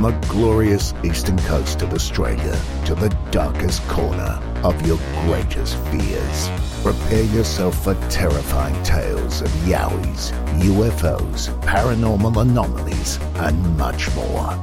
From 0.00 0.12
the 0.12 0.26
glorious 0.28 0.94
eastern 1.04 1.36
coast 1.40 1.82
of 1.82 1.92
Australia 1.92 2.58
to 2.86 2.94
the 2.94 3.10
darkest 3.30 3.86
corner 3.86 4.40
of 4.64 4.86
your 4.86 4.98
greatest 5.24 5.76
fears. 5.88 6.48
Prepare 6.82 7.24
yourself 7.24 7.84
for 7.84 7.94
terrifying 8.08 8.82
tales 8.82 9.42
of 9.42 9.48
yowies, 9.68 10.32
UFOs, 10.60 11.50
paranormal 11.60 12.40
anomalies, 12.40 13.18
and 13.36 13.76
much 13.76 14.14
more. 14.14 14.56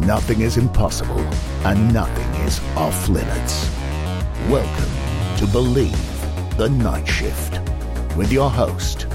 Nothing 0.00 0.42
is 0.42 0.58
impossible 0.58 1.24
and 1.64 1.92
nothing 1.92 2.46
is 2.46 2.60
off 2.76 3.08
limits. 3.08 3.68
Welcome 4.48 5.38
to 5.38 5.46
Believe 5.48 6.56
the 6.56 6.68
Night 6.68 7.08
Shift 7.08 7.58
with 8.16 8.30
your 8.30 8.48
host, 8.50 9.08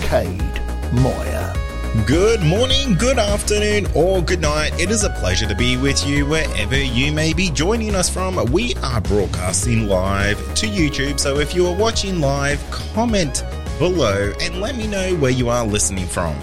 Cade 0.00 0.62
Moyer. 0.92 1.65
Good 2.04 2.42
morning, 2.42 2.94
good 2.94 3.18
afternoon, 3.18 3.86
or 3.94 4.22
good 4.22 4.40
night. 4.40 4.78
It 4.78 4.90
is 4.90 5.02
a 5.02 5.10
pleasure 5.10 5.48
to 5.48 5.54
be 5.54 5.76
with 5.76 6.06
you 6.06 6.26
wherever 6.26 6.76
you 6.76 7.10
may 7.10 7.32
be 7.32 7.50
joining 7.50 7.94
us 7.94 8.10
from. 8.10 8.36
We 8.52 8.74
are 8.82 9.00
broadcasting 9.00 9.88
live 9.88 10.36
to 10.56 10.66
YouTube, 10.66 11.18
so 11.18 11.38
if 11.38 11.54
you 11.54 11.66
are 11.66 11.74
watching 11.74 12.20
live, 12.20 12.62
comment 12.70 13.44
below 13.78 14.32
and 14.40 14.60
let 14.60 14.76
me 14.76 14.86
know 14.86 15.16
where 15.16 15.30
you 15.30 15.48
are 15.48 15.66
listening 15.66 16.06
from. 16.06 16.36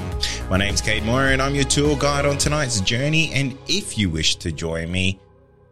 My 0.49 0.57
name's 0.57 0.81
Kate 0.81 1.03
Moore, 1.03 1.27
and 1.27 1.41
I'm 1.41 1.55
your 1.55 1.65
tour 1.65 1.95
guide 1.97 2.25
on 2.25 2.37
tonight's 2.37 2.81
journey. 2.81 3.31
And 3.33 3.57
if 3.67 3.97
you 3.97 4.09
wish 4.09 4.37
to 4.37 4.51
join 4.51 4.91
me, 4.91 5.19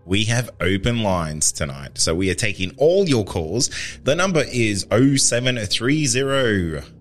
we 0.05 0.25
have 0.25 0.51
open 0.61 1.01
lines 1.01 1.51
tonight. 1.51 1.97
So 1.97 2.13
we 2.13 2.29
are 2.29 2.35
taking 2.35 2.73
all 2.77 3.09
your 3.09 3.25
calls. 3.25 3.71
The 4.03 4.15
number 4.15 4.43
is 4.43 4.85
0730 4.91 7.00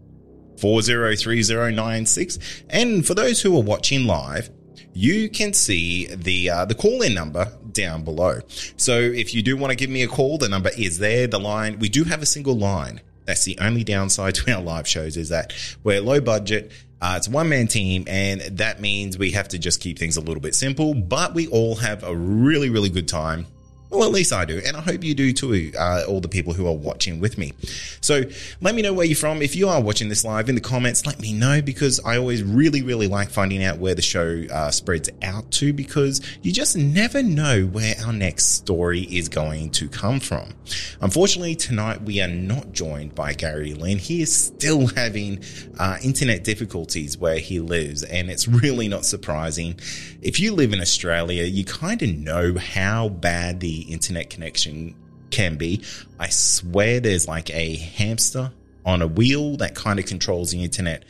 403096. 0.61 2.65
And 2.71 3.07
for 3.07 3.15
those 3.15 3.43
who 3.43 3.57
are 3.57 3.63
watching 3.63 4.07
live, 4.07 4.51
you 4.93 5.29
can 5.29 5.53
see 5.53 6.07
the 6.07 6.51
uh, 6.51 6.65
the 6.65 6.75
call 6.75 7.03
in 7.03 7.15
number 7.15 7.53
down 7.73 8.05
below. 8.05 8.41
So 8.77 8.99
if 8.99 9.35
you 9.35 9.43
do 9.43 9.57
want 9.57 9.71
to 9.71 9.77
give 9.77 9.91
me 9.91 10.03
a 10.03 10.09
call, 10.09 10.39
the 10.39 10.49
number 10.49 10.71
is 10.77 10.99
there. 10.99 11.27
The 11.27 11.39
line 11.39 11.79
we 11.79 11.89
do 11.89 12.05
have 12.05 12.23
a 12.23 12.27
single 12.27 12.57
line. 12.57 13.01
That's 13.25 13.45
the 13.45 13.59
only 13.61 13.85
downside 13.85 14.35
to 14.37 14.53
our 14.53 14.63
live 14.63 14.89
shows 14.89 15.17
is 15.17 15.29
that 15.29 15.53
we're 15.85 16.01
low 16.01 16.21
budget. 16.21 16.73
Uh, 17.03 17.15
it's 17.17 17.29
a 17.29 17.31
one 17.31 17.49
man 17.49 17.67
team, 17.67 18.05
and 18.09 18.43
that 18.59 18.81
means 18.81 19.17
we 19.17 19.31
have 19.31 19.49
to 19.49 19.59
just 19.59 19.81
keep 19.81 19.99
things 19.99 20.19
a 20.19 20.21
little 20.21 20.43
bit 20.43 20.55
simple. 20.55 20.93
But 20.93 21.35
we 21.35 21.47
all 21.49 21.77
have 21.77 22.03
a 22.03 22.15
really 22.15 22.69
really 22.69 22.91
good 22.91 23.09
time 23.09 23.47
well, 23.91 24.05
at 24.05 24.13
least 24.13 24.33
I 24.33 24.45
do. 24.45 24.61
And 24.65 24.77
I 24.77 24.81
hope 24.81 25.03
you 25.03 25.15
do 25.15 25.33
too, 25.33 25.73
uh, 25.77 26.05
all 26.07 26.21
the 26.21 26.29
people 26.29 26.53
who 26.53 26.67
are 26.67 26.75
watching 26.75 27.19
with 27.19 27.37
me. 27.37 27.53
So 28.01 28.23
let 28.61 28.75
me 28.75 28.83
know 28.83 28.93
where 28.93 29.05
you're 29.05 29.17
from. 29.17 29.43
If 29.43 29.57
you 29.57 29.69
are 29.69 29.81
watching 29.81 30.09
this 30.09 30.25
live 30.25 30.49
in 30.49 30.55
the 30.55 30.61
comments, 30.61 31.07
let 31.07 31.19
me 31.19 31.33
know 31.33 31.61
because 31.61 31.99
I 32.05 32.17
always 32.17 32.43
really, 32.45 32.83
really 32.83 33.09
like 33.09 33.31
finding 33.31 33.65
out 33.65 33.79
where 33.79 33.97
the 33.97 34.03
show 34.03 34.45
uh, 34.53 34.71
spreads 34.71 35.11
out 35.23 35.51
to 35.53 35.73
because 35.73 36.21
you 36.43 36.53
just 36.53 36.77
never 36.77 37.23
know 37.23 37.65
where 37.65 37.95
our 38.07 38.13
next 38.13 38.47
story 38.47 39.01
is 39.01 39.29
going 39.29 39.71
to 39.71 39.89
come 39.89 40.21
from. 40.21 40.51
Unfortunately, 41.01 41.57
tonight 41.57 42.03
we 42.03 42.21
are 42.21 42.29
not 42.29 42.73
joined 42.73 43.17
by 43.17 43.33
Gary 43.33 43.75
Lynn. 43.75 43.99
He 43.99 44.23
is 44.23 44.35
still 44.35 44.87
having 44.97 45.43
uh, 45.79 45.99
internet 46.03 46.45
difficulties 46.45 47.19
where 47.19 47.39
he 47.39 47.59
lives, 47.59 48.05
and 48.05 48.31
it's 48.31 48.47
really 48.47 48.87
not 48.87 49.05
surprising. 49.05 49.81
If 50.23 50.39
you 50.39 50.55
live 50.55 50.73
in 50.73 50.81
Australia, 50.81 51.43
you 51.43 51.65
kind 51.65 52.01
of 52.03 52.15
know 52.17 52.55
how 52.57 53.09
bad 53.09 53.59
the 53.59 53.80
internet 53.83 54.31
connection 54.31 54.95
can 55.31 55.57
be. 55.57 55.85
I 56.19 56.29
swear 56.29 57.01
there's 57.01 57.29
like 57.29 57.51
a 57.51 57.77
hamster 57.77 58.53
on 58.85 59.03
a 59.03 59.07
wheel 59.07 59.57
that 59.59 59.75
kind 59.75 59.99
of 59.99 60.07
controls 60.07 60.51
the 60.51 60.65
internet 60.65 61.05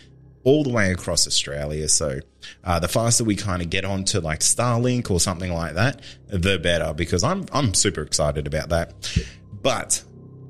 all 0.44 0.64
the 0.64 0.70
way 0.70 0.90
across 0.90 1.26
Australia. 1.26 1.88
So 1.88 2.20
uh, 2.64 2.78
the 2.78 2.88
faster 2.88 3.24
we 3.24 3.36
kind 3.36 3.62
of 3.62 3.70
get 3.70 3.84
onto 3.84 4.20
like 4.20 4.40
Starlink 4.40 5.10
or 5.10 5.20
something 5.20 5.52
like 5.52 5.74
that, 5.74 6.00
the 6.28 6.58
better. 6.58 6.94
Because 6.94 7.24
I'm 7.24 7.46
I'm 7.52 7.74
super 7.74 8.02
excited 8.02 8.46
about 8.46 8.70
that. 8.70 8.94
But 9.62 10.02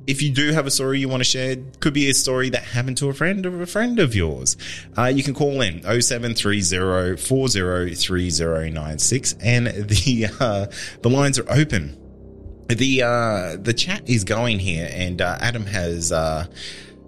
if 0.07 0.23
you 0.23 0.31
do 0.31 0.53
have 0.53 0.67
a 0.67 0.71
story 0.71 1.01
you 1.01 1.09
want 1.09 1.21
to 1.21 1.29
share, 1.29 1.57
could 1.81 1.95
be 1.95 2.11
a 2.11 2.15
story 2.15 2.51
that 2.51 2.63
happened 2.63 2.97
to 2.99 3.09
a 3.09 3.15
friend 3.15 3.47
of 3.47 3.61
a 3.61 3.67
friend 3.67 3.99
of 3.99 4.15
yours. 4.15 4.57
Uh, 4.97 5.07
you 5.07 5.23
can 5.23 5.35
call 5.35 5.61
in 5.61 5.83
0730 5.83 7.17
403096 7.17 9.37
and 9.43 9.67
the 9.67 10.27
uh, 10.41 10.67
the 11.03 11.11
lines 11.11 11.39
are 11.39 11.51
open 11.51 11.97
the 12.75 13.03
uh, 13.03 13.57
the 13.61 13.73
chat 13.73 14.09
is 14.09 14.25
going 14.25 14.59
here, 14.59 14.89
and 14.93 15.21
uh, 15.21 15.39
Adam 15.41 15.67
has. 15.67 16.13
Uh, 16.13 16.47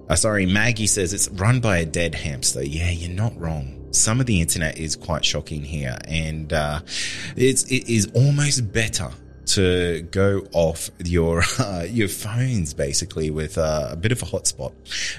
uh, 0.08 0.16
sorry, 0.16 0.46
Maggie 0.46 0.86
says 0.86 1.12
it's 1.12 1.28
run 1.30 1.60
by 1.60 1.78
a 1.78 1.86
dead 1.86 2.14
hamster. 2.14 2.62
Yeah, 2.62 2.90
you're 2.90 3.10
not 3.10 3.38
wrong. 3.38 3.78
Some 3.92 4.20
of 4.20 4.26
the 4.26 4.40
internet 4.40 4.78
is 4.78 4.96
quite 4.96 5.24
shocking 5.24 5.62
here, 5.62 5.96
and 6.06 6.52
uh, 6.52 6.80
it's 7.36 7.64
it 7.64 7.88
is 7.88 8.10
almost 8.14 8.72
better 8.72 9.10
to 9.44 10.02
go 10.10 10.46
off 10.52 10.90
your 11.04 11.42
uh, 11.58 11.86
your 11.88 12.08
phones 12.08 12.74
basically 12.74 13.30
with 13.30 13.58
uh, 13.58 13.88
a 13.90 13.96
bit 13.96 14.12
of 14.12 14.22
a 14.22 14.26
hotspot. 14.26 14.72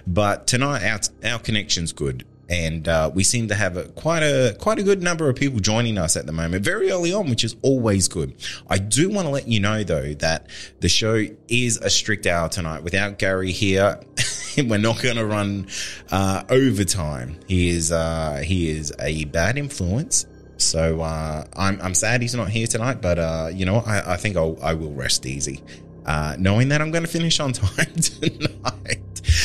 But 0.06 0.48
tonight 0.48 0.84
our 0.84 1.32
our 1.32 1.40
connection's 1.40 1.94
good 1.94 2.26
and 2.50 2.88
uh, 2.88 3.10
we 3.14 3.24
seem 3.24 3.48
to 3.48 3.56
have 3.56 3.78
a, 3.78 3.86
quite 3.90 4.22
a 4.22 4.56
quite 4.60 4.80
a 4.80 4.84
good 4.84 5.02
number 5.02 5.30
of 5.30 5.36
people 5.36 5.60
joining 5.60 5.98
us 5.98 6.18
at 6.18 6.26
the 6.26 6.32
moment, 6.32 6.64
very 6.64 6.92
early 6.92 7.14
on, 7.14 7.30
which 7.30 7.44
is 7.44 7.56
always 7.62 8.08
good. 8.08 8.34
I 8.70 8.78
do 8.78 9.10
want 9.10 9.28
to 9.28 9.32
let 9.32 9.48
you 9.48 9.60
know 9.60 9.84
though 9.84 10.14
that 10.16 10.48
the 10.80 10.90
show 10.90 11.26
is 11.48 11.78
a 11.78 11.90
strict 11.90 12.26
hour 12.28 12.50
tonight. 12.50 12.84
Without 12.84 13.18
Gary 13.18 13.52
here, 13.52 14.00
we're 14.58 14.78
not 14.78 15.02
going 15.02 15.16
to 15.16 15.26
run 15.26 15.68
uh, 16.12 16.44
overtime. 16.50 17.40
He 17.48 17.70
is 17.70 17.92
uh, 17.92 18.42
he 18.46 18.70
is 18.70 18.94
a 19.00 19.26
bad 19.26 19.58
influence. 19.58 20.26
So 20.58 21.02
uh, 21.02 21.46
I'm 21.56 21.82
I'm 21.82 21.94
sad 21.94 22.22
he's 22.22 22.36
not 22.36 22.50
here 22.50 22.68
tonight, 22.68 23.02
but 23.02 23.20
uh, 23.20 23.50
you 23.54 23.66
know 23.66 23.78
I, 23.78 24.14
I 24.14 24.18
think 24.18 24.38
I'll, 24.38 24.58
I 24.62 24.74
will 24.74 24.94
rest 24.94 25.26
easy, 25.26 25.62
uh, 26.06 26.36
knowing 26.38 26.70
that 26.70 26.82
I'm 26.82 26.92
going 26.92 27.04
to 27.04 27.10
finish 27.10 27.40
on 27.40 27.54
time 27.54 27.94
tonight. 27.96 29.03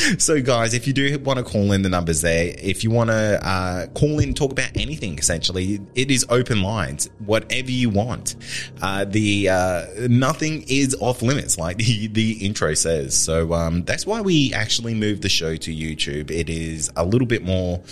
so, 0.19 0.41
guys, 0.41 0.75
if 0.75 0.87
you 0.87 0.93
do 0.93 1.19
want 1.21 1.39
to 1.39 1.45
call 1.45 1.73
in, 1.73 1.83
the 1.83 1.89
numbers 1.89 2.23
there. 2.23 2.55
If 2.59 2.85
you 2.85 2.91
want 2.91 3.11
to 3.11 3.47
uh, 3.47 3.87
call 3.89 4.19
in, 4.19 4.35
talk 4.35 4.53
about 4.53 4.71
anything, 4.77 5.19
essentially, 5.19 5.81
it 5.95 6.11
is 6.11 6.25
open 6.29 6.63
lines, 6.63 7.11
whatever 7.19 7.71
you 7.71 7.91
want. 7.91 8.37
Uh, 8.81 9.05
the 9.05 9.49
uh, 9.49 9.87
nothing 10.09 10.65
is 10.69 10.97
off 11.01 11.23
limits, 11.23 11.59
like 11.59 11.77
the 11.77 12.09
the 12.09 12.45
intro 12.45 12.75
says. 12.75 13.17
So 13.17 13.53
um, 13.53 13.85
that's 13.85 14.07
why 14.07 14.21
we 14.21 14.53
actually 14.55 14.95
moved 14.95 15.23
the 15.23 15.29
show 15.29 15.57
to 15.57 15.75
YouTube. 15.75 16.31
It 16.31 16.49
is 16.49 16.91
a 16.97 17.05
little 17.05 17.27
bit 17.27 17.45
more 17.45 17.83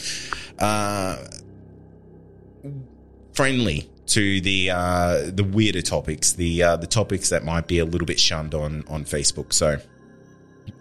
uh, 0.59 1.19
friendly 3.33 3.91
to 4.07 4.41
the 4.41 4.71
uh, 4.71 5.31
the 5.31 5.45
weirder 5.45 5.83
topics, 5.83 6.33
the 6.33 6.62
uh, 6.62 6.77
the 6.77 6.87
topics 6.87 7.31
that 7.31 7.45
might 7.45 7.67
be 7.67 7.79
a 7.79 7.85
little 7.85 8.07
bit 8.07 8.21
shunned 8.21 8.55
on 8.55 8.85
on 8.89 9.05
Facebook. 9.05 9.53
So 9.53 9.79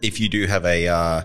if 0.02 0.20
you 0.20 0.30
do 0.30 0.46
have 0.48 0.66
a, 0.66 0.88
uh, 0.88 1.22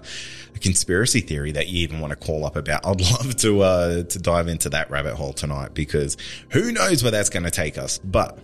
a, 0.55 0.59
conspiracy 0.59 1.21
theory 1.21 1.53
that 1.53 1.69
you 1.69 1.83
even 1.83 2.01
want 2.01 2.11
to 2.11 2.17
call 2.17 2.45
up 2.45 2.57
about, 2.57 2.87
I'd 2.87 3.01
love 3.13 3.37
to 3.37 3.61
uh, 3.63 4.03
to 4.05 4.19
dive 4.19 4.49
into 4.49 4.71
that 4.71 4.91
rabbit 4.91 5.15
hole 5.15 5.33
tonight 5.33 5.75
because 5.75 6.17
who 6.51 6.73
knows 6.73 7.03
where 7.03 7.13
that's 7.13 7.31
going 7.31 7.45
to 7.45 7.51
take 7.51 7.79
us. 7.79 7.99
But 7.99 8.39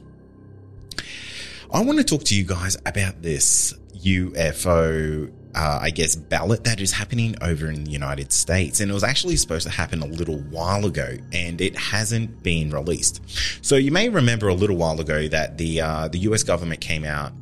I 1.73 1.83
want 1.83 1.99
to 1.99 2.05
talk 2.05 2.25
to 2.25 2.35
you 2.35 2.45
guys 2.45 2.77
about 2.87 3.23
this 3.23 3.75
UFO. 4.05 5.33
Uh, 5.55 5.79
I 5.81 5.89
guess 5.89 6.15
ballot 6.15 6.65
that 6.65 6.83
is 6.83 6.93
happening 6.93 7.35
over 7.41 7.71
in 7.71 7.85
the 7.85 7.91
United 7.91 8.31
States, 8.31 8.81
and 8.81 8.91
it 8.91 8.95
was 8.95 9.03
actually 9.03 9.37
supposed 9.37 9.67
to 9.67 9.73
happen 9.73 10.03
a 10.03 10.07
little 10.07 10.39
while 10.39 10.85
ago, 10.85 11.17
and 11.33 11.63
it 11.63 11.75
hasn't 11.79 12.43
been 12.43 12.71
released. 12.71 13.23
So 13.65 13.77
you 13.77 13.91
may 13.91 14.11
remember 14.11 14.49
a 14.49 14.55
little 14.55 14.77
while 14.77 15.01
ago 15.01 15.29
that 15.29 15.57
the 15.57 15.81
uh, 15.81 16.09
the 16.09 16.19
U.S. 16.19 16.43
government 16.43 16.83
came 16.83 17.07
out 17.07 17.33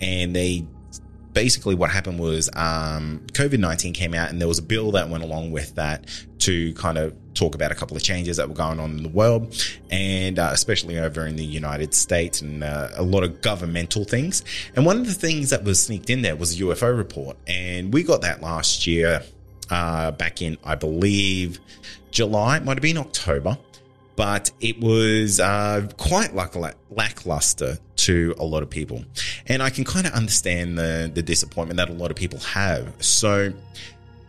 and 0.00 0.34
they 0.34 0.66
basically 1.34 1.74
what 1.74 1.90
happened 1.90 2.18
was 2.18 2.48
um, 2.54 3.20
COVID 3.32 3.58
19 3.58 3.92
came 3.92 4.14
out 4.14 4.30
and 4.30 4.40
there 4.40 4.48
was 4.48 4.58
a 4.58 4.62
bill 4.62 4.92
that 4.92 5.08
went 5.08 5.22
along 5.22 5.50
with 5.50 5.74
that 5.74 6.06
to 6.38 6.72
kind 6.74 6.96
of 6.96 7.14
talk 7.34 7.54
about 7.54 7.72
a 7.72 7.74
couple 7.74 7.96
of 7.96 8.02
changes 8.02 8.36
that 8.36 8.48
were 8.48 8.54
going 8.54 8.78
on 8.78 8.92
in 8.92 9.02
the 9.02 9.08
world 9.08 9.54
and 9.90 10.38
uh, 10.38 10.50
especially 10.52 10.98
over 10.98 11.26
in 11.26 11.36
the 11.36 11.44
United 11.44 11.92
States 11.92 12.40
and 12.40 12.62
uh, 12.62 12.88
a 12.94 13.02
lot 13.02 13.24
of 13.24 13.42
governmental 13.42 14.04
things. 14.04 14.44
And 14.76 14.86
one 14.86 14.96
of 14.98 15.06
the 15.06 15.14
things 15.14 15.50
that 15.50 15.64
was 15.64 15.82
sneaked 15.82 16.10
in 16.10 16.22
there 16.22 16.36
was 16.36 16.58
a 16.58 16.62
UFO 16.62 16.96
report. 16.96 17.36
And 17.46 17.92
we 17.92 18.04
got 18.04 18.22
that 18.22 18.40
last 18.40 18.86
year, 18.86 19.22
uh, 19.70 20.12
back 20.12 20.40
in, 20.40 20.56
I 20.64 20.76
believe, 20.76 21.58
July, 22.10 22.60
might 22.60 22.76
have 22.76 22.82
been 22.82 22.98
October 22.98 23.58
but 24.16 24.50
it 24.60 24.80
was 24.80 25.40
uh, 25.40 25.88
quite 25.96 26.34
lack- 26.34 26.54
lackluster 26.90 27.78
to 27.96 28.34
a 28.38 28.44
lot 28.44 28.62
of 28.62 28.70
people. 28.70 29.04
And 29.46 29.62
I 29.62 29.70
can 29.70 29.84
kind 29.84 30.06
of 30.06 30.12
understand 30.12 30.78
the, 30.78 31.10
the 31.12 31.22
disappointment 31.22 31.78
that 31.78 31.90
a 31.90 31.92
lot 31.92 32.10
of 32.10 32.16
people 32.16 32.38
have. 32.40 32.92
So, 33.02 33.52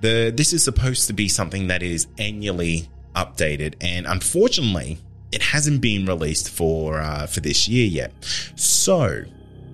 the 0.02 0.34
this 0.36 0.54
is 0.54 0.64
supposed 0.64 1.08
to 1.08 1.14
be 1.14 1.30
something 1.30 1.68
that 1.68 1.82
is 1.82 2.08
annually 2.18 2.90
updated, 3.16 3.76
and 3.82 4.06
unfortunately, 4.06 4.98
it 5.32 5.42
hasn't 5.42 5.82
been 5.82 6.06
released 6.06 6.50
for 6.50 7.00
uh, 7.00 7.28
for 7.28 7.40
this 7.40 7.68
year 7.68 7.88
yet. 7.88 8.12
So, 8.56 9.24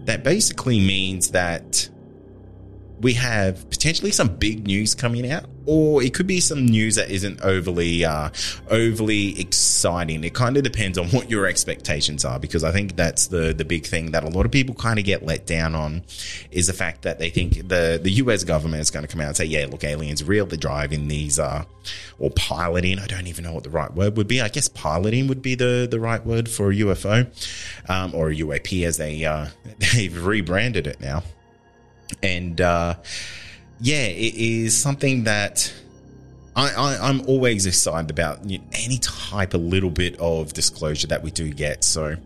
that 0.05 0.23
basically 0.23 0.79
means 0.79 1.31
that 1.31 1.89
we 3.01 3.13
have 3.13 3.67
potentially 3.69 4.11
some 4.11 4.35
big 4.35 4.67
news 4.67 4.93
coming 4.93 5.29
out, 5.29 5.45
or 5.65 6.01
it 6.03 6.13
could 6.13 6.27
be 6.27 6.39
some 6.39 6.65
news 6.65 6.95
that 6.95 7.09
isn't 7.09 7.41
overly 7.41 8.03
uh, 8.03 8.29
overly 8.69 9.39
exciting. 9.39 10.23
It 10.23 10.33
kind 10.33 10.57
of 10.57 10.63
depends 10.63 10.97
on 10.97 11.07
what 11.09 11.29
your 11.29 11.45
expectations 11.45 12.25
are, 12.25 12.39
because 12.39 12.63
I 12.63 12.71
think 12.71 12.95
that's 12.95 13.27
the 13.27 13.53
the 13.53 13.65
big 13.65 13.85
thing 13.85 14.11
that 14.11 14.23
a 14.23 14.29
lot 14.29 14.45
of 14.45 14.51
people 14.51 14.75
kind 14.75 14.99
of 14.99 15.05
get 15.05 15.25
let 15.25 15.45
down 15.45 15.75
on 15.75 16.03
is 16.51 16.67
the 16.67 16.73
fact 16.73 17.03
that 17.03 17.19
they 17.19 17.29
think 17.29 17.67
the 17.67 17.99
the 18.01 18.11
U.S. 18.11 18.43
government 18.43 18.81
is 18.81 18.91
going 18.91 19.05
to 19.05 19.11
come 19.11 19.21
out 19.21 19.27
and 19.27 19.37
say, 19.37 19.45
"Yeah, 19.45 19.67
look, 19.69 19.83
aliens 19.83 20.23
real. 20.23 20.45
They're 20.45 20.57
driving 20.57 21.07
these, 21.07 21.39
uh, 21.39 21.63
or 22.19 22.31
piloting. 22.31 22.99
I 22.99 23.07
don't 23.07 23.27
even 23.27 23.43
know 23.43 23.53
what 23.53 23.63
the 23.63 23.69
right 23.69 23.93
word 23.93 24.17
would 24.17 24.27
be. 24.27 24.41
I 24.41 24.49
guess 24.49 24.67
piloting 24.67 25.27
would 25.27 25.41
be 25.41 25.55
the 25.55 25.87
the 25.89 25.99
right 25.99 26.25
word 26.25 26.49
for 26.49 26.71
a 26.71 26.75
UFO, 26.75 27.27
um, 27.89 28.13
or 28.15 28.29
a 28.29 28.35
UAP 28.35 28.85
as 28.85 28.97
they 28.97 29.25
uh, 29.25 29.47
they've 29.93 30.25
rebranded 30.25 30.87
it 30.87 30.99
now." 30.99 31.23
and 32.21 32.59
uh, 32.59 32.95
yeah, 33.81 34.05
it 34.05 34.35
is 34.35 34.77
something 34.77 35.23
that 35.23 35.73
I, 36.55 37.09
am 37.09 37.21
always 37.21 37.65
excited 37.65 38.11
about 38.11 38.47
you 38.47 38.59
know, 38.59 38.63
any 38.73 38.99
type 38.99 39.53
of 39.53 39.61
little 39.61 39.89
bit 39.89 40.19
of 40.19 40.53
disclosure 40.53 41.07
that 41.07 41.23
we 41.23 41.31
do 41.31 41.51
get. 41.51 41.83
So, 41.83 42.17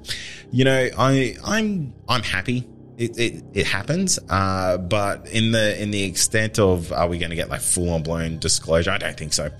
you 0.51 0.65
know, 0.65 0.89
I 0.97 1.35
I'm 1.43 1.93
I'm 2.09 2.23
happy 2.23 2.67
it, 2.97 3.17
it, 3.17 3.43
it 3.53 3.65
happens. 3.65 4.19
Uh, 4.29 4.77
but 4.77 5.27
in 5.29 5.51
the 5.51 5.81
in 5.81 5.91
the 5.91 6.03
extent 6.03 6.59
of 6.59 6.91
are 6.91 7.07
we 7.07 7.17
going 7.17 7.29
to 7.29 7.35
get 7.35 7.49
like 7.49 7.61
full 7.61 7.89
on 7.89 8.03
blown 8.03 8.39
disclosure? 8.39 8.91
I 8.91 8.97
don't 8.97 9.17
think 9.17 9.33
so. 9.33 9.51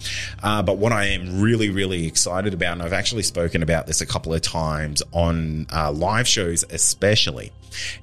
Uh, 0.42 0.62
but 0.62 0.78
what 0.78 0.92
I 0.92 1.06
am 1.08 1.42
really 1.42 1.70
really 1.70 2.08
excited 2.08 2.54
about, 2.54 2.74
and 2.74 2.82
I've 2.82 2.94
actually 2.94 3.24
spoken 3.24 3.64
about 3.64 3.88
this 3.88 4.02
a 4.02 4.06
couple 4.06 4.34
of 4.34 4.42
times 4.42 5.04
on 5.12 5.68
uh, 5.74 5.92
live 5.92 6.28
shows, 6.28 6.64
especially, 6.70 7.52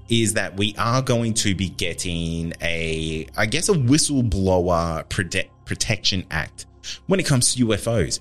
is 0.08 0.34
that 0.34 0.56
we 0.56 0.75
are 0.79 1.02
going 1.02 1.35
to 1.35 1.55
be 1.55 1.69
getting 1.69 2.52
a 2.61 3.26
I 3.37 3.46
guess 3.46 3.69
a 3.69 3.75
whistleblower 3.75 5.05
prote- 5.08 5.49
protection 5.64 6.25
act 6.31 6.67
when 7.06 7.20
it 7.20 7.26
comes 7.26 7.55
to 7.55 7.67
UFOs. 7.67 8.20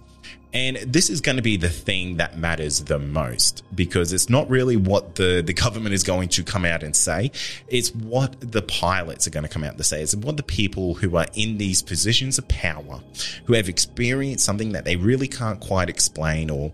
And 0.53 0.77
this 0.77 1.09
is 1.09 1.21
going 1.21 1.37
to 1.37 1.41
be 1.41 1.55
the 1.55 1.69
thing 1.69 2.17
that 2.17 2.37
matters 2.37 2.83
the 2.83 2.99
most 2.99 3.63
because 3.73 4.11
it's 4.11 4.29
not 4.29 4.49
really 4.49 4.75
what 4.75 5.15
the, 5.15 5.41
the 5.41 5.53
government 5.53 5.93
is 5.93 6.03
going 6.03 6.27
to 6.29 6.43
come 6.43 6.65
out 6.65 6.83
and 6.83 6.93
say. 6.93 7.31
It's 7.69 7.95
what 7.95 8.35
the 8.51 8.61
pilots 8.61 9.27
are 9.27 9.29
going 9.29 9.45
to 9.45 9.49
come 9.49 9.63
out 9.63 9.75
and 9.75 9.85
say. 9.85 10.01
It's 10.01 10.13
what 10.13 10.35
the 10.35 10.43
people 10.43 10.95
who 10.95 11.15
are 11.15 11.27
in 11.35 11.57
these 11.57 11.81
positions 11.81 12.37
of 12.37 12.47
power, 12.49 13.01
who 13.45 13.53
have 13.53 13.69
experienced 13.69 14.43
something 14.43 14.73
that 14.73 14.83
they 14.83 14.97
really 14.97 15.27
can't 15.27 15.61
quite 15.61 15.89
explain 15.89 16.49
or, 16.49 16.73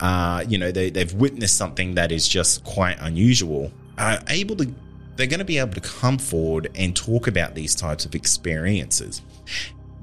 uh, 0.00 0.44
you 0.46 0.58
know, 0.58 0.70
they, 0.70 0.90
they've 0.90 1.14
witnessed 1.14 1.56
something 1.56 1.94
that 1.94 2.12
is 2.12 2.28
just 2.28 2.62
quite 2.64 2.98
unusual, 3.00 3.72
are 3.96 4.18
able 4.28 4.56
to, 4.56 4.74
they're 5.16 5.26
going 5.26 5.38
to 5.38 5.46
be 5.46 5.58
able 5.58 5.72
to 5.72 5.80
come 5.80 6.18
forward 6.18 6.70
and 6.74 6.94
talk 6.94 7.26
about 7.26 7.54
these 7.54 7.74
types 7.74 8.04
of 8.04 8.14
experiences 8.14 9.22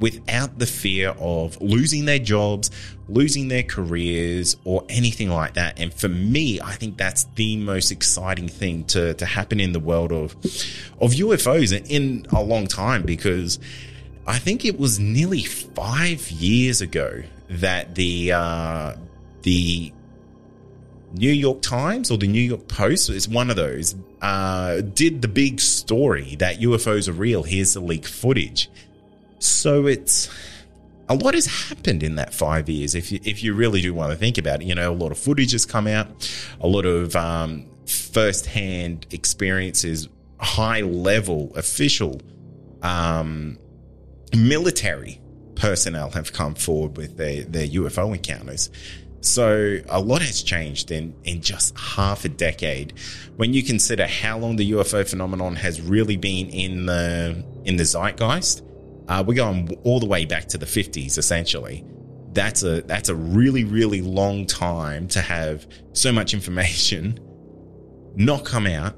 without 0.02 0.58
the 0.60 0.66
fear 0.66 1.10
of 1.20 1.62
losing 1.62 2.06
their 2.06 2.20
jobs, 2.20 2.72
losing 3.08 3.48
their 3.48 3.64
careers, 3.64 4.58
or 4.66 4.84
anything 4.90 5.30
like 5.30 5.54
that. 5.54 5.80
And 5.80 5.94
for 5.94 6.10
me, 6.10 6.60
I 6.60 6.74
think 6.74 6.98
that's 6.98 7.26
the 7.36 7.56
most 7.58 7.92
exciting 7.92 8.50
thing 8.50 8.84
to, 8.86 9.14
to 9.14 9.26
happen 9.26 9.60
in 9.62 9.72
the 9.72 9.80
world 9.80 10.12
of, 10.12 10.36
of 11.00 11.12
UFOs 11.12 11.72
in 11.90 12.26
a 12.32 12.42
long 12.42 12.68
time 12.68 13.04
because 13.04 13.60
I 14.26 14.40
think 14.40 14.66
it 14.66 14.80
was 14.80 15.00
nearly 15.00 15.44
five 15.44 16.30
years 16.32 16.82
ago 16.82 17.22
that 17.50 17.96
the, 17.96 18.32
uh, 18.32 18.96
the 19.44 19.94
New 21.14 21.32
York 21.32 21.62
Times 21.62 22.10
or 22.10 22.18
the 22.18 22.28
New 22.28 22.42
York 22.42 22.68
Post, 22.68 23.10
it's 23.10 23.28
one 23.28 23.50
of 23.50 23.56
those, 23.56 23.96
uh, 24.22 24.82
did 24.82 25.22
the 25.22 25.28
big 25.28 25.60
story 25.60 26.36
that 26.38 26.60
UFOs 26.60 27.08
are 27.08 27.14
real. 27.14 27.44
Here's 27.44 27.74
the 27.74 27.82
leaked 27.82 28.08
footage. 28.08 28.70
So 29.42 29.88
it's 29.88 30.30
a 31.10 31.16
lot 31.16 31.34
has 31.34 31.46
happened 31.46 32.04
in 32.04 32.16
that 32.16 32.34
five 32.34 32.70
years. 32.70 32.96
If 32.96 33.12
you, 33.12 33.20
if 33.24 33.44
you 33.44 33.54
really 33.54 33.82
do 33.82 33.94
want 33.94 34.12
to 34.12 34.18
think 34.18 34.38
about 34.38 34.62
it, 34.62 34.68
you 34.68 34.76
know, 34.76 34.92
a 34.92 34.94
lot 34.94 35.12
of 35.12 35.18
footage 35.18 35.52
has 35.52 35.66
come 35.66 35.88
out, 35.88 36.08
a 36.62 36.68
lot 36.68 36.86
of 36.86 37.16
um, 37.16 37.66
first-hand 37.86 39.08
experiences, 39.12 40.08
high 40.40 40.82
level 40.82 41.52
official 41.56 42.22
um, 42.82 43.58
military 44.36 45.20
personnel 45.56 46.12
have 46.12 46.32
come 46.32 46.56
forward 46.56 46.96
with 46.96 47.18
their, 47.18 47.44
their 47.44 47.68
UFO 47.68 48.16
encounters. 48.16 48.70
So 49.22 49.80
a 49.90 50.00
lot 50.00 50.22
has 50.22 50.42
changed 50.42 50.92
in, 50.92 51.14
in 51.24 51.42
just 51.42 51.78
half 51.78 52.26
a 52.26 52.30
decade. 52.30 52.94
When 53.36 53.54
you 53.54 53.64
consider 53.64 54.08
how 54.08 54.38
long 54.38 54.56
the 54.56 54.72
UFO 54.72 55.08
phenomenon 55.08 55.56
has 55.58 55.82
really 55.82 56.18
been 56.18 56.50
in 56.50 56.86
the 56.86 57.44
in 57.64 57.76
the 57.76 57.84
zeitgeist, 57.84 58.64
uh, 59.08 59.24
we're 59.26 59.36
going 59.36 59.78
all 59.84 60.00
the 60.00 60.06
way 60.06 60.26
back 60.26 60.48
to 60.50 60.58
the 60.58 60.66
50s, 60.66 61.18
essentially. 61.18 61.84
That's 62.34 62.64
a 62.64 62.82
that's 62.82 63.10
a 63.10 63.16
really 63.16 63.66
really 63.66 64.02
long 64.02 64.46
time 64.46 65.10
to 65.10 65.20
have 65.20 65.68
so 65.92 66.14
much 66.14 66.34
information 66.34 67.20
not 68.16 68.46
come 68.46 68.68
out, 68.68 68.96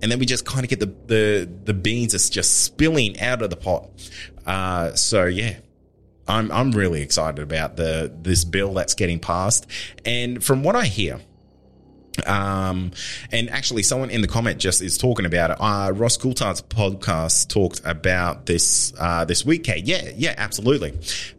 and 0.00 0.10
then 0.10 0.18
we 0.18 0.24
just 0.24 0.46
kind 0.46 0.64
of 0.64 0.70
get 0.70 0.80
the 0.80 0.94
the 1.06 1.50
the 1.64 1.74
beans 1.74 2.14
are 2.14 2.32
just 2.32 2.64
spilling 2.64 3.20
out 3.20 3.42
of 3.42 3.50
the 3.50 3.56
pot. 3.56 3.90
Uh, 4.46 4.94
so 4.94 5.26
yeah, 5.26 5.56
I'm 6.26 6.50
I'm 6.50 6.70
really 6.70 7.02
excited 7.02 7.42
about 7.42 7.76
the 7.76 8.14
this 8.22 8.44
bill 8.44 8.72
that's 8.72 8.94
getting 8.94 9.18
passed, 9.18 9.66
and 10.06 10.42
from 10.42 10.62
what 10.62 10.74
I 10.74 10.86
hear 10.86 11.20
um, 12.26 12.92
and 13.32 13.50
actually, 13.50 13.82
someone 13.82 14.10
in 14.10 14.20
the 14.20 14.28
comment 14.28 14.58
just 14.58 14.82
is 14.82 14.98
talking 14.98 15.26
about 15.26 15.50
it. 15.50 15.56
Uh, 15.60 15.92
Ross 15.94 16.16
Coulthart's 16.16 16.62
podcast 16.62 17.48
talked 17.48 17.80
about 17.84 18.46
this 18.46 18.92
uh, 18.98 19.24
this 19.24 19.44
week. 19.44 19.64
Kate. 19.64 19.84
Yeah, 19.84 20.10
yeah, 20.16 20.34
absolutely. 20.36 20.92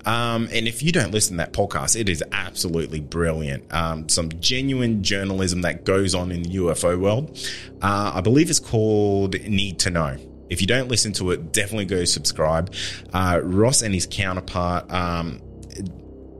Um, 0.05 0.49
and 0.51 0.67
if 0.67 0.83
you 0.83 0.91
don't 0.91 1.11
listen 1.11 1.37
to 1.37 1.37
that 1.37 1.53
podcast, 1.53 1.99
it 1.99 2.09
is 2.09 2.23
absolutely 2.31 2.99
brilliant. 2.99 3.73
Um, 3.73 4.09
some 4.09 4.29
genuine 4.39 5.03
journalism 5.03 5.61
that 5.61 5.83
goes 5.83 6.13
on 6.13 6.31
in 6.31 6.43
the 6.43 6.49
UFO 6.57 6.99
world. 6.99 7.37
Uh, 7.81 8.11
I 8.15 8.21
believe 8.21 8.49
it's 8.49 8.59
called 8.59 9.33
Need 9.47 9.79
to 9.79 9.89
Know. 9.89 10.17
If 10.49 10.61
you 10.61 10.67
don't 10.67 10.89
listen 10.89 11.11
to 11.13 11.31
it, 11.31 11.51
definitely 11.51 11.85
go 11.85 12.05
subscribe. 12.05 12.73
Uh, 13.13 13.39
Ross 13.43 13.81
and 13.81 13.93
his 13.93 14.07
counterpart 14.09 14.91
um, 14.91 15.41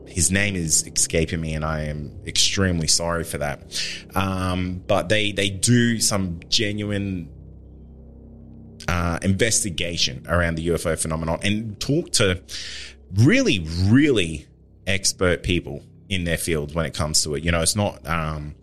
his 0.08 0.32
name 0.32 0.56
is 0.56 0.86
escaping 0.88 1.42
me, 1.42 1.54
and 1.54 1.66
I 1.66 1.84
am 1.84 2.20
extremely 2.26 2.88
sorry 2.88 3.24
for 3.24 3.38
that. 3.40 3.82
Um, 4.16 4.84
but 4.88 5.10
they 5.10 5.32
they 5.32 5.50
do 5.50 6.00
some 6.00 6.40
genuine 6.50 7.30
uh, 8.88 9.20
investigation 9.22 10.26
around 10.28 10.56
the 10.56 10.68
UFO 10.70 11.00
phenomenon 11.00 11.40
and 11.44 11.80
talk 11.80 12.12
to 12.12 12.42
really, 13.16 13.66
really 13.86 14.48
expert 14.88 15.44
people 15.44 15.84
in 16.10 16.24
their 16.24 16.38
field 16.38 16.76
when 16.76 16.86
it 16.86 16.94
comes 16.94 17.24
to 17.24 17.36
it. 17.36 17.44
You 17.44 17.52
know, 17.52 17.62
it's 17.62 17.76
not. 17.76 18.08
Um, 18.08 18.56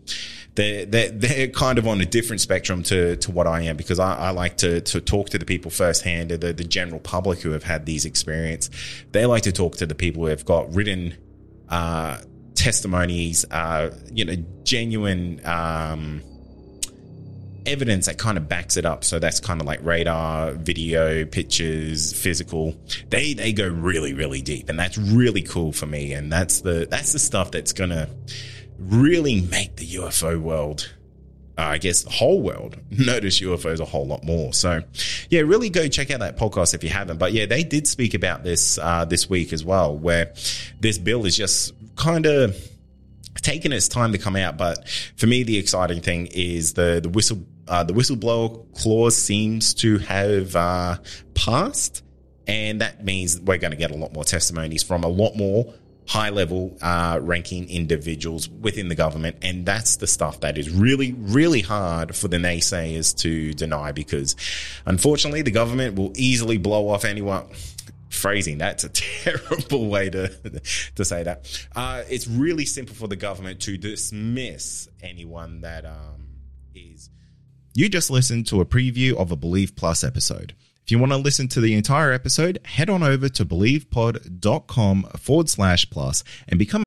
they're, 0.55 0.85
they're, 0.85 1.09
they're 1.09 1.47
kind 1.47 1.79
of 1.79 1.87
on 1.87 1.99
a 1.99 2.05
different 2.05 2.39
spectrum 2.39 2.83
to, 2.83 3.15
to 3.17 3.31
what 3.31 3.47
I 3.47 3.61
am 3.61 3.75
because 3.75 3.97
I, 3.97 4.15
I 4.15 4.29
like 4.29 4.57
to, 4.57 4.81
to 4.81 5.01
talk 5.01 5.29
to 5.29 5.39
the 5.39 5.45
people 5.45 5.71
firsthand, 5.71 6.29
the, 6.29 6.53
the 6.53 6.63
general 6.63 6.99
public 6.99 7.39
who 7.39 7.51
have 7.51 7.63
had 7.63 7.87
these 7.87 8.05
experience. 8.05 8.69
They 9.11 9.25
like 9.25 9.43
to 9.43 9.51
talk 9.51 9.77
to 9.77 9.87
the 9.87 9.95
people 9.95 10.23
who 10.23 10.29
have 10.29 10.45
got 10.45 10.73
written 10.73 11.15
uh, 11.73 12.21
testimonies, 12.53 13.45
uh, 13.49 13.89
you 14.11 14.25
know, 14.25 14.35
genuine 14.63 15.41
um, 15.43 16.21
evidence 17.65 18.05
that 18.05 18.19
kind 18.19 18.37
of 18.37 18.47
backs 18.47 18.77
it 18.77 18.85
up. 18.85 19.03
So 19.03 19.17
that's 19.17 19.39
kind 19.39 19.59
of 19.59 19.65
like 19.65 19.83
radar, 19.83 20.51
video, 20.51 21.25
pictures, 21.25 22.13
physical. 22.13 22.75
They 23.09 23.33
they 23.33 23.53
go 23.53 23.67
really 23.67 24.13
really 24.13 24.43
deep, 24.43 24.69
and 24.69 24.77
that's 24.77 24.99
really 24.99 25.41
cool 25.41 25.73
for 25.73 25.87
me. 25.87 26.13
And 26.13 26.31
that's 26.31 26.61
the 26.61 26.87
that's 26.87 27.11
the 27.11 27.19
stuff 27.19 27.49
that's 27.49 27.73
gonna 27.73 28.07
really 28.77 29.41
make 29.41 29.77
the 29.77 29.87
UFO 29.95 30.39
world 30.39 30.93
I 31.57 31.77
guess 31.77 32.03
the 32.03 32.09
whole 32.09 32.41
world 32.41 32.77
notice 32.91 33.39
UFOs 33.41 33.79
a 33.79 33.85
whole 33.85 34.07
lot 34.07 34.23
more. 34.23 34.53
So, 34.53 34.81
yeah, 35.29 35.41
really 35.41 35.69
go 35.69 35.87
check 35.87 36.11
out 36.11 36.19
that 36.19 36.37
podcast 36.37 36.73
if 36.73 36.83
you 36.83 36.89
haven't. 36.89 37.17
But 37.17 37.33
yeah, 37.33 37.45
they 37.45 37.63
did 37.63 37.87
speak 37.87 38.13
about 38.13 38.43
this 38.43 38.77
uh, 38.77 39.05
this 39.05 39.29
week 39.29 39.53
as 39.53 39.63
well, 39.63 39.95
where 39.95 40.33
this 40.79 40.97
bill 40.97 41.25
is 41.25 41.37
just 41.37 41.73
kind 41.95 42.25
of 42.25 42.55
taking 43.35 43.71
its 43.71 43.87
time 43.87 44.11
to 44.13 44.17
come 44.17 44.35
out. 44.35 44.57
But 44.57 44.87
for 45.17 45.27
me, 45.27 45.43
the 45.43 45.57
exciting 45.57 46.01
thing 46.01 46.27
is 46.31 46.73
the 46.73 46.99
the 47.01 47.09
whistle 47.09 47.45
uh, 47.67 47.83
the 47.83 47.93
whistleblower 47.93 48.65
clause 48.75 49.15
seems 49.15 49.73
to 49.75 49.99
have 49.99 50.55
uh, 50.55 50.97
passed, 51.33 52.03
and 52.47 52.81
that 52.81 53.05
means 53.05 53.39
we're 53.39 53.57
going 53.57 53.71
to 53.71 53.77
get 53.77 53.91
a 53.91 53.95
lot 53.95 54.13
more 54.13 54.23
testimonies 54.23 54.83
from 54.83 55.03
a 55.03 55.07
lot 55.07 55.35
more 55.35 55.73
high 56.07 56.29
level 56.29 56.77
uh, 56.81 57.19
ranking 57.21 57.69
individuals 57.69 58.49
within 58.49 58.89
the 58.89 58.95
government. 58.95 59.37
And 59.41 59.65
that's 59.65 59.97
the 59.97 60.07
stuff 60.07 60.41
that 60.41 60.57
is 60.57 60.69
really, 60.69 61.13
really 61.13 61.61
hard 61.61 62.15
for 62.15 62.27
the 62.27 62.37
naysayers 62.37 63.15
to 63.19 63.53
deny 63.53 63.91
because 63.91 64.35
unfortunately 64.85 65.41
the 65.41 65.51
government 65.51 65.95
will 65.95 66.11
easily 66.15 66.57
blow 66.57 66.89
off 66.89 67.05
anyone. 67.05 67.45
Phrasing 68.09 68.59
that's 68.59 68.83
a 68.83 68.89
terrible 68.93 69.89
way 69.89 70.09
to 70.11 70.27
to 70.95 71.03
say 71.03 71.23
that. 71.23 71.67
Uh, 71.75 72.03
it's 72.07 72.27
really 72.27 72.65
simple 72.65 72.93
for 72.93 73.07
the 73.07 73.15
government 73.15 73.61
to 73.61 73.75
dismiss 73.75 74.87
anyone 75.01 75.61
that 75.61 75.83
um, 75.83 76.27
is. 76.75 77.09
You 77.73 77.89
just 77.89 78.11
listened 78.11 78.45
to 78.47 78.61
a 78.61 78.65
preview 78.65 79.15
of 79.15 79.31
a 79.31 79.35
Believe 79.35 79.75
Plus 79.75 80.03
episode. 80.03 80.53
If 80.83 80.91
you 80.91 80.99
want 80.99 81.13
to 81.13 81.17
listen 81.17 81.47
to 81.49 81.61
the 81.61 81.73
entire 81.75 82.11
episode, 82.11 82.59
head 82.65 82.89
on 82.89 83.03
over 83.03 83.29
to 83.29 83.45
believepod.com 83.45 85.03
forward 85.17 85.49
slash 85.49 85.89
plus 85.89 86.23
and 86.47 86.59
become. 86.59 86.83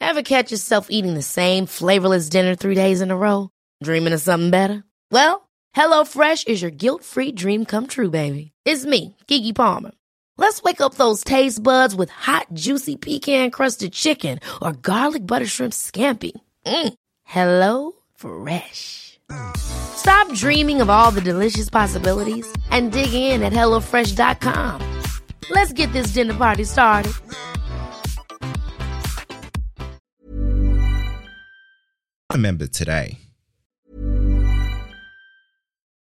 A 0.00 0.04
Ever 0.04 0.22
catch 0.22 0.52
yourself 0.52 0.88
eating 0.90 1.14
the 1.14 1.22
same 1.22 1.66
flavorless 1.66 2.28
dinner 2.28 2.54
three 2.54 2.74
days 2.74 3.00
in 3.00 3.10
a 3.10 3.16
row? 3.16 3.48
Dreaming 3.82 4.12
of 4.12 4.20
something 4.20 4.50
better? 4.50 4.84
Well, 5.10 5.48
HelloFresh 5.74 6.46
is 6.46 6.60
your 6.60 6.70
guilt 6.70 7.02
free 7.02 7.32
dream 7.32 7.64
come 7.64 7.86
true, 7.86 8.10
baby. 8.10 8.52
It's 8.64 8.84
me, 8.84 9.16
Keke 9.26 9.54
Palmer. 9.54 9.92
Let's 10.36 10.62
wake 10.62 10.80
up 10.80 10.94
those 10.94 11.24
taste 11.24 11.62
buds 11.62 11.94
with 11.94 12.10
hot, 12.10 12.48
juicy 12.52 12.96
pecan 12.96 13.50
crusted 13.50 13.92
chicken 13.92 14.40
or 14.60 14.72
garlic 14.72 15.26
butter 15.26 15.46
shrimp 15.46 15.72
scampi. 15.72 16.32
Mm. 16.66 16.94
Hello 17.24 17.92
Fresh. 18.14 19.13
Stop 19.56 20.32
dreaming 20.34 20.80
of 20.80 20.90
all 20.90 21.10
the 21.10 21.20
delicious 21.20 21.70
possibilities 21.70 22.46
and 22.70 22.92
dig 22.92 23.14
in 23.14 23.42
at 23.42 23.52
HelloFresh.com. 23.52 25.02
Let's 25.50 25.72
get 25.72 25.92
this 25.92 26.08
dinner 26.08 26.34
party 26.34 26.64
started. 26.64 27.12
a 32.34 32.38
member 32.38 32.66
today. 32.66 33.18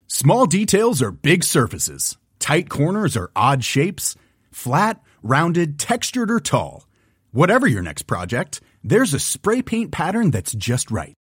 Small 0.06 0.46
details 0.46 1.02
are 1.02 1.10
big 1.10 1.44
surfaces. 1.44 2.16
Tight 2.38 2.70
corners 2.70 3.16
are 3.16 3.30
odd 3.36 3.64
shapes. 3.64 4.16
Flat, 4.50 5.00
rounded, 5.22 5.78
textured, 5.78 6.30
or 6.30 6.40
tall. 6.40 6.86
Whatever 7.32 7.66
your 7.66 7.82
next 7.82 8.02
project, 8.02 8.60
there's 8.82 9.14
a 9.14 9.18
spray 9.18 9.62
paint 9.62 9.90
pattern 9.92 10.30
that's 10.30 10.52
just 10.54 10.90
right. 10.90 11.14